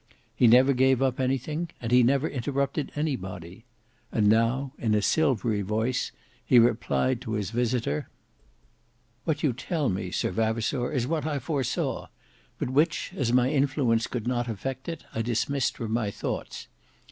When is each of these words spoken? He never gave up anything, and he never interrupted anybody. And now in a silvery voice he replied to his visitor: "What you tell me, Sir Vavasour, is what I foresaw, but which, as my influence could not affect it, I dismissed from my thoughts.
He 0.35 0.47
never 0.47 0.73
gave 0.73 0.99
up 0.99 1.19
anything, 1.19 1.69
and 1.79 1.91
he 1.91 2.01
never 2.01 2.27
interrupted 2.27 2.91
anybody. 2.95 3.65
And 4.11 4.27
now 4.29 4.73
in 4.79 4.95
a 4.95 5.01
silvery 5.03 5.61
voice 5.61 6.11
he 6.43 6.57
replied 6.57 7.21
to 7.21 7.33
his 7.33 7.51
visitor: 7.51 8.09
"What 9.25 9.43
you 9.43 9.53
tell 9.53 9.89
me, 9.89 10.09
Sir 10.09 10.31
Vavasour, 10.31 10.91
is 10.91 11.05
what 11.05 11.27
I 11.27 11.37
foresaw, 11.37 12.07
but 12.57 12.71
which, 12.71 13.13
as 13.15 13.31
my 13.31 13.51
influence 13.51 14.07
could 14.07 14.25
not 14.25 14.47
affect 14.47 14.89
it, 14.89 15.03
I 15.13 15.21
dismissed 15.21 15.77
from 15.77 15.91
my 15.91 16.09
thoughts. 16.09 16.65